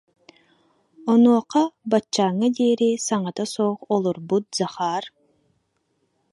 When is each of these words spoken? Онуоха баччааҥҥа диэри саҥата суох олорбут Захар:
Онуоха 1.11 1.63
баччааҥҥа 1.89 2.49
диэри 2.55 2.89
саҥата 3.07 3.45
суох 3.53 3.79
олорбут 3.93 4.45
Захар: 4.57 5.03